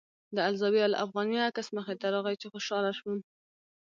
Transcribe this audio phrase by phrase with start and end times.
[0.35, 3.19] د الزاویة الافغانیه عکس مخې ته راغی چې خوشاله شوم.